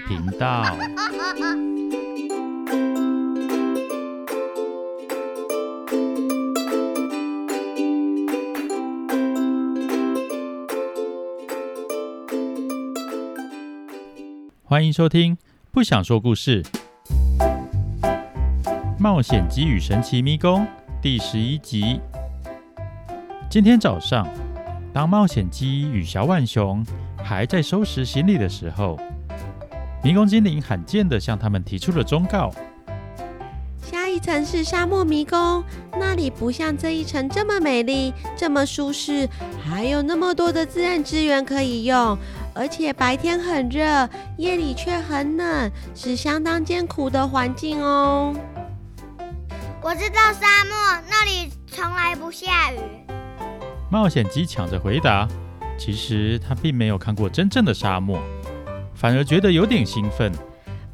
[0.00, 0.76] 频道。
[14.64, 15.34] 欢迎收听
[15.72, 16.62] 《不想说故事》
[18.98, 20.66] 冒险鸡与神奇迷宫
[21.00, 22.00] 第十一集。
[23.48, 24.28] 今天早上，
[24.92, 26.84] 当冒险鸡与小浣熊
[27.16, 29.00] 还在收拾行李的时候，
[30.02, 32.52] 迷宫精灵罕见地向他们提出了忠告：
[33.82, 35.62] 下一层是沙漠迷宫，
[35.98, 39.28] 那里不像这一层这么美丽、这么舒适，
[39.64, 42.16] 还有那么多的自然资源可以用，
[42.54, 48.32] 而且白天很热，夜里却很冷，是相当艰苦的环境哦。
[49.82, 52.78] 我知道沙漠，那里从来不下雨。
[53.90, 55.26] 冒险鸡抢着回答。
[55.80, 58.18] 其实他并没有看过真正的沙漠，
[58.98, 60.32] 反而觉得有点兴奋。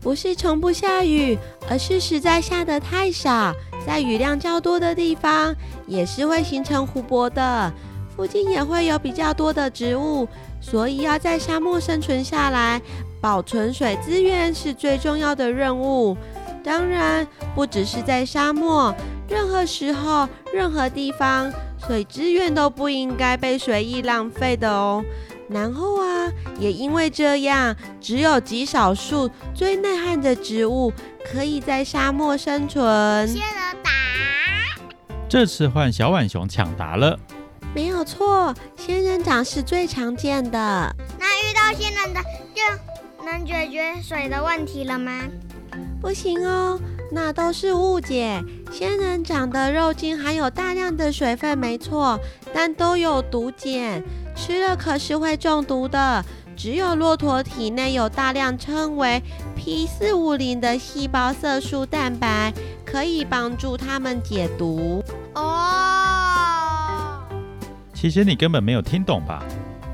[0.00, 1.38] 不是从不下雨，
[1.68, 3.54] 而是实在下得太少。
[3.86, 5.54] 在雨量较多的地方，
[5.86, 7.72] 也是会形成湖泊的，
[8.14, 10.28] 附近也会有比较多的植物。
[10.60, 12.80] 所以要在沙漠生存下来，
[13.20, 16.14] 保存水资源是最重要的任务。
[16.62, 18.94] 当然，不只是在沙漠，
[19.28, 21.50] 任何时候、任何地方。
[21.86, 25.04] 水资源都不应该被随意浪费的哦。
[25.48, 30.92] 然后啊，也因为这样，只有极少数最耐旱的植物
[31.24, 33.28] 可以在沙漠生存。
[33.28, 33.92] 仙人掌。
[35.28, 37.18] 这次换小浣熊抢答了。
[37.74, 40.96] 没有错，仙人掌是最常见的。
[41.18, 42.22] 那遇到仙人掌
[42.54, 45.22] 就能解决水的问题了吗？
[46.00, 46.78] 不行哦。
[47.10, 48.42] 那都是误解。
[48.72, 52.18] 仙人掌的肉茎含有大量的水分，没错，
[52.52, 54.02] 但都有毒碱，
[54.34, 56.24] 吃了可是会中毒的。
[56.56, 59.20] 只有骆驼体内有大量称为
[59.56, 62.52] P 四五零的细胞色素蛋白，
[62.84, 65.02] 可以帮助它们解毒。
[65.34, 67.18] 哦，
[67.92, 69.42] 其实你根本没有听懂吧？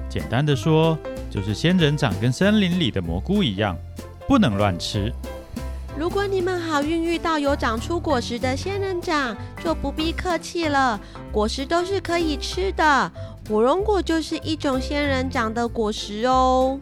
[0.08, 0.98] 简单的说，
[1.30, 3.74] 就是仙人掌跟森林里的蘑菇一样，
[4.28, 5.10] 不能乱吃。
[6.00, 10.98] 如果你们好运遇到有长出果实的仙人掌，就不必客气了。
[11.30, 13.12] 果实都是可以吃的，
[13.46, 16.80] 火龙果就是一种仙人掌的果实哦。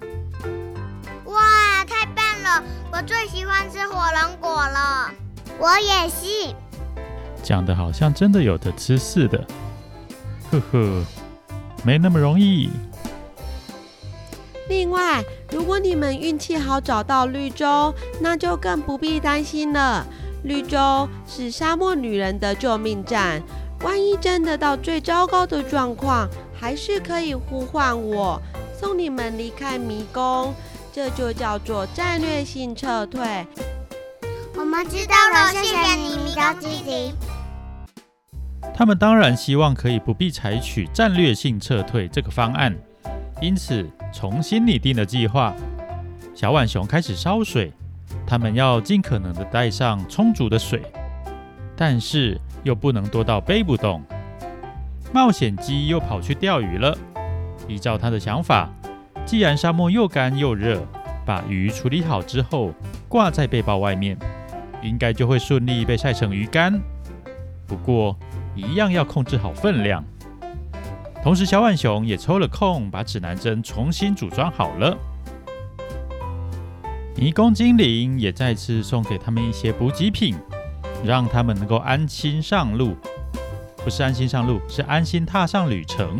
[1.24, 2.62] 哇，太棒了！
[2.92, 5.10] 我最喜欢吃火龙果了。
[5.58, 6.54] 我也是。
[7.42, 9.44] 讲得好像真的有的吃似的。
[10.52, 11.04] 呵呵，
[11.82, 12.70] 没那么容易。
[14.68, 20.06] 另外，如果你们运气好找到绿洲，那就更不必担心了。
[20.44, 23.42] 绿洲是沙漠女人的救命站，
[23.82, 28.40] 万一真的到最糟糕的状况，还是可以呼唤我，
[28.78, 30.54] 送你们离开迷宫。
[30.92, 33.46] 这就叫做战略性撤退。
[34.56, 37.14] 我们知道了，谢谢你，迷宫精灵。
[38.74, 42.76] 他们当然希望可以不必采取战略性撤退这个方案。
[43.40, 45.54] 因此，重新拟定了计划。
[46.34, 47.72] 小浣熊开始烧水，
[48.26, 50.82] 他们要尽可能的带上充足的水，
[51.76, 54.02] 但是又不能多到背不动。
[55.12, 56.96] 冒险鸡又跑去钓鱼了。
[57.68, 58.68] 依照他的想法，
[59.24, 60.82] 既然沙漠又干又热，
[61.24, 62.72] 把鱼处理好之后
[63.08, 64.18] 挂在背包外面，
[64.82, 66.80] 应该就会顺利被晒成鱼干。
[67.66, 68.16] 不过，
[68.54, 70.04] 一样要控制好分量。
[71.28, 74.96] 同时，小浣熊也抽了空，把指南针重新组装好了。
[77.16, 80.34] 迷宫精灵也再次送给他们一些补给品，
[81.04, 82.96] 让他们能够安心上路。
[83.84, 86.18] 不是安心上路，是安心踏上旅程。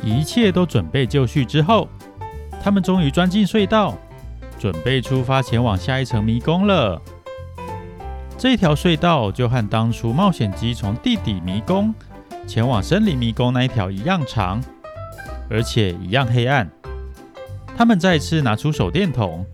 [0.00, 1.88] 一切都准备就绪之后，
[2.62, 3.98] 他们终于钻进隧道，
[4.60, 7.02] 准备出发前往下一层迷宫了。
[8.38, 11.92] 这条隧道就和当初冒险鸡从地底迷宫。
[12.46, 14.62] 前往森林迷宫那一条一样长，
[15.50, 16.70] 而且一样黑暗。
[17.76, 19.44] 他们再次拿出手电筒，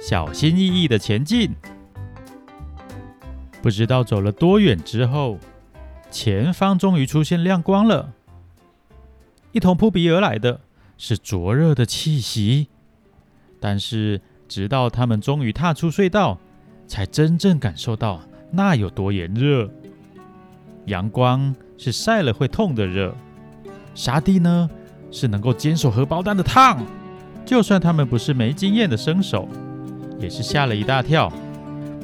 [0.00, 1.50] 小心翼翼地前进。
[3.62, 5.38] 不知道走了多远之后，
[6.10, 8.12] 前方终于出现亮光了。
[9.52, 10.60] 一同扑鼻而来的
[10.98, 12.68] 是灼热的气息，
[13.58, 16.38] 但是直到他们终于踏出隧道，
[16.86, 19.70] 才真正感受到那有多炎热。
[20.84, 21.54] 阳光。
[21.82, 23.12] 是晒了会痛的热，
[23.92, 24.70] 沙地呢
[25.10, 26.80] 是能够坚守荷包蛋的烫。
[27.44, 29.48] 就算他们不是没经验的生手，
[30.20, 31.32] 也是吓了一大跳。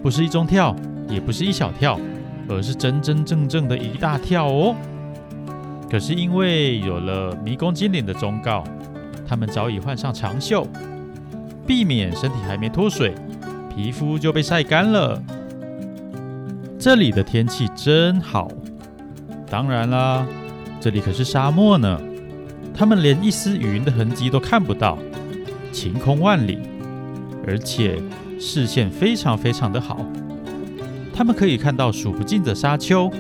[0.03, 0.75] 不是一中跳，
[1.09, 1.97] 也不是一小跳，
[2.49, 4.75] 而是真真正正的一大跳哦。
[5.89, 8.65] 可是因为有了迷宫精灵的忠告，
[9.29, 10.67] 他们早已换上长袖。
[11.69, 13.15] 避免身体还没脱水，
[13.73, 15.23] 皮肤就被晒干了。
[16.81, 18.49] 这里的天气真好。
[19.51, 20.27] 当然啦，
[20.81, 22.01] 这里可是沙漠呢，
[22.75, 24.99] 他们连一丝云的痕迹都看不到，
[25.73, 26.59] 晴空万里，
[27.47, 28.01] 而且
[28.39, 30.05] 视线非常非常的好。
[31.15, 33.11] 他们可以看到数不尽的沙丘，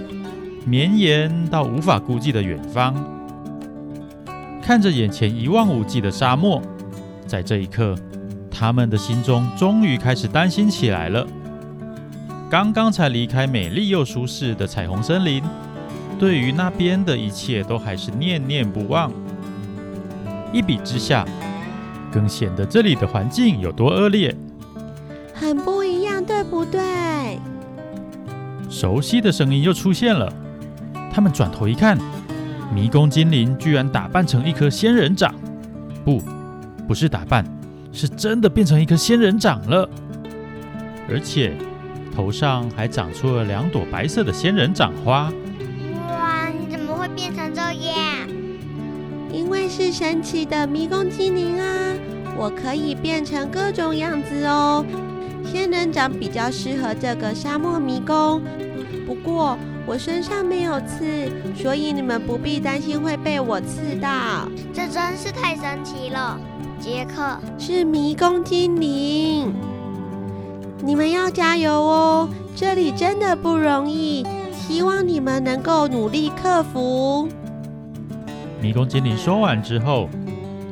[0.65, 2.95] 绵延到无法估计的远方。
[4.63, 6.63] 看着眼前一望无际的沙漠，
[7.27, 7.97] 在这一刻，
[8.51, 11.27] 他们的心中终于开始担心起来了。
[12.51, 15.43] 刚刚才离开美丽又舒适的彩虹森林，
[16.19, 19.12] 对于那边的一切都还是念念不忘。
[20.53, 21.25] 一比之下，
[22.11, 24.35] 更显得这里的环境有多恶劣，
[25.32, 26.81] 很不一样，对不对？
[28.69, 30.32] 熟悉的声音又出现了，
[31.12, 31.97] 他们转头一看，
[32.75, 35.35] 迷宫精灵居然打扮成一颗仙人掌，
[36.05, 36.23] 不，
[36.87, 37.44] 不是打扮，
[37.93, 39.88] 是真的变成一颗仙人掌了，
[41.09, 41.53] 而且
[42.15, 45.32] 头上还长出了两朵白色的仙人掌花。
[49.81, 51.95] 是神奇的迷宫精灵啊，
[52.37, 54.85] 我可以变成各种样子哦。
[55.45, 58.43] 仙人掌比较适合这个沙漠迷宫，
[59.07, 64.49] 不过我身上没有刺，所以你们不必担心会被我刺到。
[64.75, 66.37] 这真是太神奇了，
[66.81, 69.55] 杰克是迷宫精灵，
[70.83, 77.29] 你们要加油哦，这里真的不容易，希望你们能够努力克服。
[78.60, 80.08] 迷宫精灵说完之后，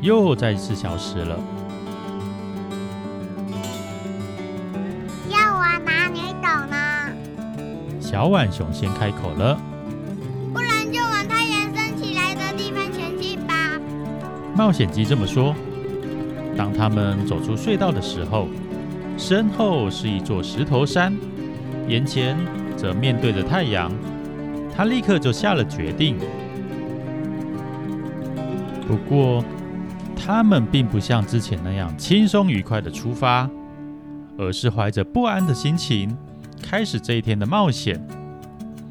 [0.00, 1.38] 又再次消失了。
[5.30, 6.76] 要往哪里走呢
[8.00, 9.56] 小浣熊先开口了
[10.52, 13.80] ：“不然就往太阳升起来的地方前进吧。”
[14.56, 15.54] 冒险鸡这么说。
[16.56, 18.48] 当他们走出隧道的时候，
[19.16, 21.16] 身后是一座石头山，
[21.86, 22.36] 眼前
[22.76, 23.92] 则面对着太阳。
[24.74, 26.18] 他立刻就下了决定。
[28.86, 29.44] 不过，
[30.14, 33.50] 他们并不像之前那样轻松愉快的出发，
[34.38, 36.16] 而是怀着不安的心情。
[36.62, 38.00] 开始这一天的冒险，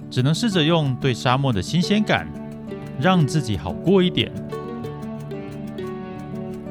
[0.10, 2.28] 只能试着用对沙漠的新鲜感，
[3.00, 4.32] 让自己好过一点。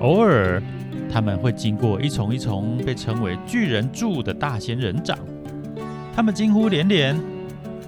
[0.00, 0.62] 偶尔，
[1.10, 5.18] 他们会经过一丛一丛被称为巨人柱的大仙人掌，
[6.14, 7.18] 他们惊呼连连。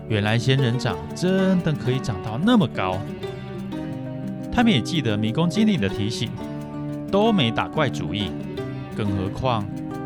[0.08, 2.98] 原来仙人掌真的可以长到那么高。
[4.56, 6.30] 他们也记得迷宫精灵的提醒，
[7.12, 8.30] 都没打怪主意，
[8.96, 9.62] 更何况。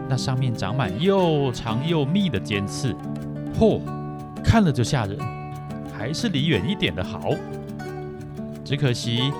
[0.09, 2.93] 那上面长满又长又密的尖刺，
[3.57, 3.81] 嚯，
[4.43, 5.17] 看了就吓人，
[5.97, 7.31] 还是离远一点的好。
[8.65, 9.33] 只可惜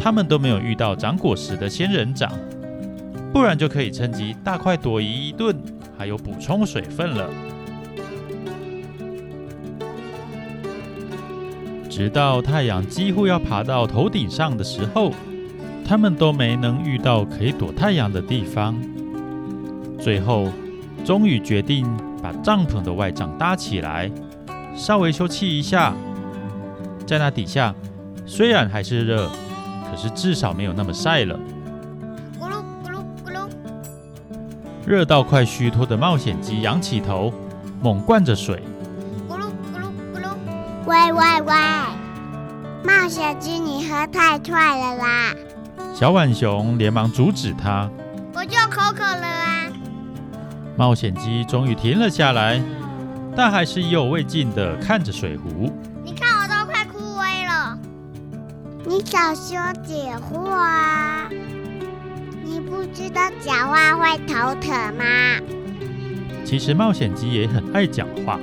[0.00, 2.30] 他们都没有遇到长果实的仙人掌，
[3.32, 5.56] 不然就可以趁机大快朵颐一顿，
[5.98, 7.28] 还有补充水分了。
[11.96, 15.14] 直到太阳几乎要爬到头顶上的时候，
[15.82, 18.78] 他们都没能遇到可以躲太阳的地方。
[19.98, 20.46] 最后，
[21.06, 21.86] 终于决定
[22.22, 24.12] 把帐篷的外帐搭起来，
[24.74, 25.94] 稍微休憩一下。
[27.06, 27.74] 在那底下，
[28.26, 29.30] 虽然还是热，
[29.90, 31.34] 可是至少没有那么晒了。
[32.38, 33.48] 咕噜咕噜咕噜，
[34.86, 37.32] 热到快虚脱的冒险鸡仰起头，
[37.80, 38.62] 猛灌着水。
[39.26, 40.28] 咕噜咕噜咕噜，
[40.84, 41.75] 喂喂喂！
[42.86, 45.34] 冒险鸡，你喝太快了啦！
[45.92, 47.90] 小浣熊连忙阻止他。
[48.32, 49.66] 我就口渴了啊！
[50.76, 52.62] 冒险鸡终于停了下来，
[53.36, 55.68] 但还是意犹未尽的看着水壶。
[56.04, 57.76] 你看我都快枯萎了，
[58.84, 61.28] 你少说点话。
[62.44, 65.04] 你不知道讲话会头疼吗？
[66.44, 68.38] 其实冒险鸡也很爱讲话，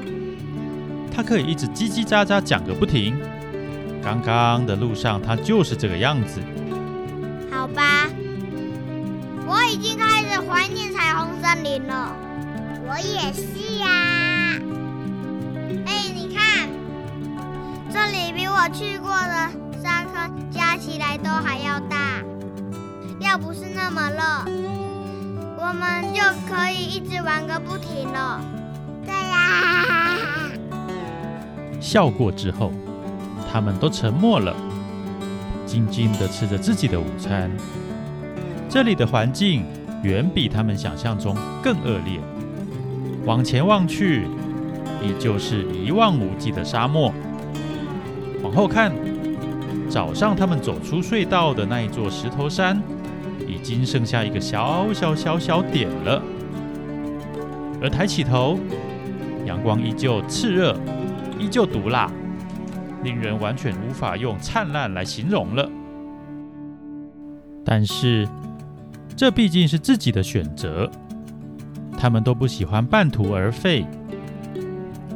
[1.15, 3.15] 它可以一直叽叽喳喳讲个不停。
[4.03, 6.41] 刚刚的路上，它就是这个样子。
[7.49, 8.09] 好吧，
[9.47, 12.13] 我已经开始怀念彩虹森林了。
[12.85, 14.59] 我也是呀、啊。
[15.85, 16.67] 哎，你看，
[17.89, 19.49] 这里比我去过的
[19.81, 22.21] 山坑加起来都还要大。
[23.19, 24.19] 要不是那么热，
[25.57, 26.21] 我们就
[26.53, 28.41] 可以一直玩个不停了。
[29.05, 30.51] 对呀。
[31.79, 32.73] 笑过之后，
[33.53, 34.51] 他们都沉默了，
[35.63, 37.51] 静静地吃着自己的午餐。
[38.67, 39.63] 这里的环境
[40.01, 42.19] 远比他们想象中更恶劣。
[43.25, 44.23] 往前望去，
[45.03, 47.13] 依旧是一望无际的沙漠。
[48.41, 48.91] 往后看，
[49.87, 52.81] 早上他们走出隧道的那一座石头山，
[53.47, 56.19] 已经剩下一个小小小小点了。
[57.79, 58.57] 而抬起头，
[59.45, 60.75] 阳光依旧炽热，
[61.37, 62.11] 依旧毒辣，
[63.03, 65.69] 令人完全无法用灿烂来形容了。
[67.65, 68.27] 但是，
[69.15, 70.89] 这毕竟是自己的选择，
[71.97, 73.85] 他们都不喜欢半途而废。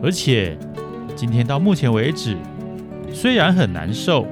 [0.01, 0.58] 而且，
[1.15, 2.38] 今天到目前为止，
[3.12, 4.25] 虽然很难受，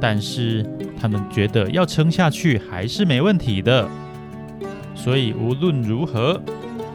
[0.00, 0.64] 但是
[0.98, 3.88] 他们觉得要撑下去还是没问题的。
[4.94, 6.40] 所以无论如何，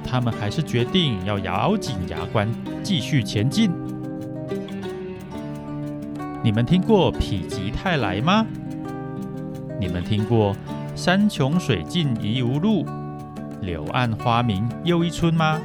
[0.03, 2.49] 他们还是决定要咬紧牙关
[2.81, 3.69] 继续前进。
[6.43, 8.45] 你们听过否极泰来吗？
[9.79, 10.55] 你们听过
[10.95, 12.85] “山穷水尽疑无路，
[13.61, 15.59] 柳暗花明又一村”吗？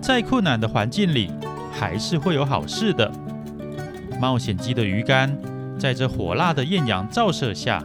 [0.00, 1.30] 再困难的环境里，
[1.72, 3.10] 还是会有好事的。
[4.20, 5.36] 冒险鸡的鱼竿
[5.78, 7.82] 在这火辣的艳阳照射下，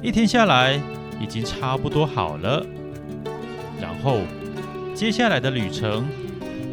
[0.00, 0.80] 一天下来
[1.20, 2.64] 已经差不多好了。
[3.80, 4.20] 然后，
[4.94, 6.06] 接下来的旅程，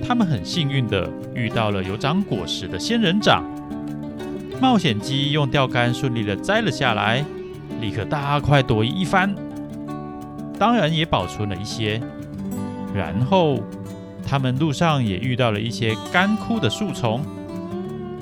[0.07, 3.43] 他们很幸运地遇到了有长果实的仙人掌。
[4.61, 7.23] 冒险鸡用钓竿顺利地摘了下来，
[7.81, 9.35] 立刻大快朵颐一番，
[10.57, 12.01] 当然也保存了一些。
[12.93, 13.59] 然后。
[14.27, 17.21] 他们路上也遇到了一些干枯的树丛，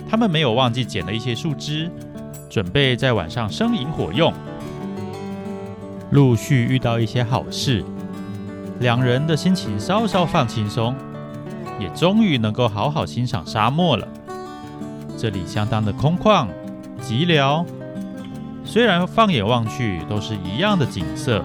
[0.10, 1.90] 他们没有忘记捡了一些树枝，
[2.50, 4.34] 准备在晚上生营火用。
[6.12, 7.86] 陆续遇到一些好事，
[8.82, 10.94] 两人的心情稍稍放轻松，
[11.80, 14.06] 也终于能够好好欣赏沙漠了。
[15.24, 16.50] 这里相当的空旷、
[17.02, 17.66] 寂寥，
[18.66, 21.42] 虽然放眼望去都是一样的景色，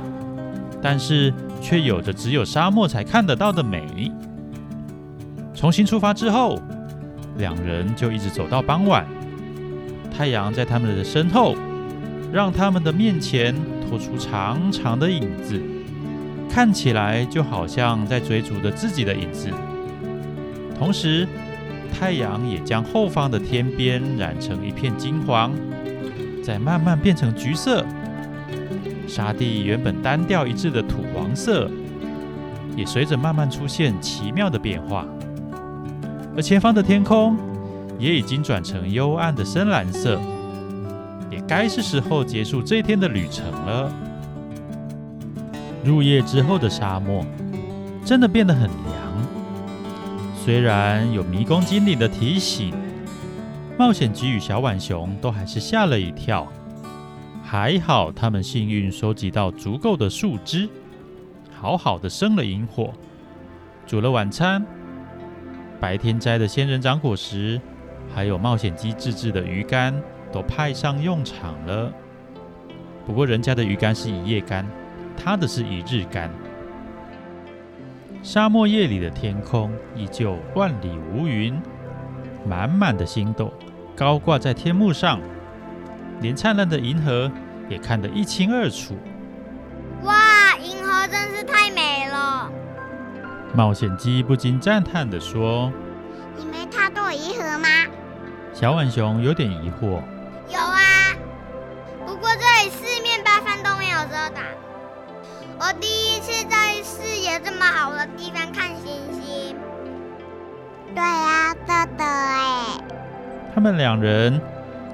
[0.83, 1.33] 但是
[1.63, 4.11] 却有着只有沙漠才看得到的美。
[5.55, 6.59] 重新出发之后，
[7.37, 9.07] 两人就一直走到傍晚。
[10.11, 11.55] 太阳在他们的身后，
[12.33, 13.55] 让他们的面前
[13.89, 15.63] 拖出长长的影子，
[16.51, 19.49] 看起来就好像在追逐着自己的影子。
[20.77, 21.29] 同时，
[21.89, 25.53] 太阳也将后方的天边染成一片金黄，
[26.43, 27.85] 再慢慢变成橘色。
[29.07, 31.71] 沙地原本单调一致的土黄色，
[32.77, 35.07] 也随着慢慢出现奇妙的变化。
[36.37, 37.37] 而前方的天空
[37.99, 40.21] 也已经转成幽暗的深蓝色，
[41.31, 43.93] 也该是时候结束这一天的旅程了。
[45.85, 47.25] 入夜之后的沙漠
[48.05, 48.98] 真的变得很凉，
[50.45, 52.73] 虽然有迷宫精灵的提醒，
[53.79, 56.51] 冒险鸡与小浣熊都还是吓了一跳。
[57.43, 60.67] 还好他们幸运收集到足够的树枝，
[61.55, 62.95] 好好的生了营火，
[63.87, 64.65] 煮了晚餐。
[65.79, 67.61] 白天摘的仙人掌果实，
[68.15, 70.01] 还有冒险鸡自制的鱼竿，
[70.33, 71.93] 都派上用场了。
[73.07, 74.65] 不过人家的鱼竿是一夜竿，
[75.15, 76.31] 他的是一日竿。
[78.31, 81.59] 沙漠夜里的天空依旧万里无云，
[82.47, 83.51] 满满的星斗
[83.97, 85.19] 高挂在天幕上，
[86.21, 87.33] 连灿烂的银河
[87.71, 88.95] 也看得一清二楚。
[90.03, 92.53] 哇，银河真是太美了！
[93.55, 95.73] 冒险鸡不禁赞叹地说
[96.37, 97.67] ：“你没踏过银河吗？”
[98.53, 100.03] 小浣熊有点疑惑
[100.53, 101.17] ：“有啊，
[102.05, 104.45] 不过这里四面八方都没有遮挡。
[105.61, 105.87] 我第
[110.99, 112.81] 对啊，豆豆哎。”
[113.55, 114.41] 他们两人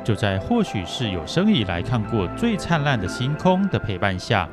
[0.04, 4.46] 就在或许是有生以来看过最灿烂的星空的陪伴下，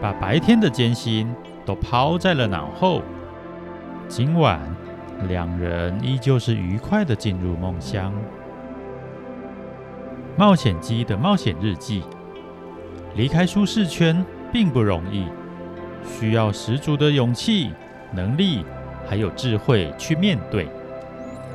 [0.00, 1.34] 把白天的艰辛
[1.66, 3.02] 都抛在了脑后。
[4.08, 4.58] 今晚，
[5.28, 8.12] 两人依旧是愉快地进入梦乡。
[10.36, 12.02] 冒险鸡的冒险日记：
[13.14, 15.26] 离开舒适圈并不容易，
[16.04, 17.72] 需要十足的勇气、
[18.12, 18.64] 能力，
[19.06, 20.68] 还有智慧去面对。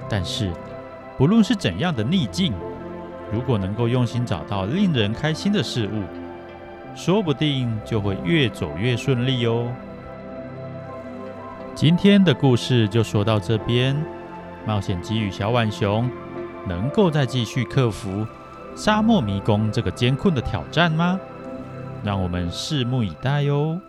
[0.10, 0.52] 但是，
[1.18, 2.54] 不论是怎样的逆境，
[3.32, 6.04] 如果能够用心找到令人开心的事物，
[6.96, 9.72] 说不定就会越走越顺利哦。
[11.76, 13.96] 今天的故事就说到这边。
[14.66, 16.10] 冒险鸡与小浣熊
[16.68, 18.28] 能够再继续克服
[18.76, 21.20] 沙漠迷宫这个艰困的挑战吗？
[22.04, 23.80] 让我们拭目以待哟。